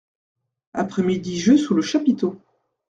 [0.73, 2.41] Après-midi jeux sous le chapiteau.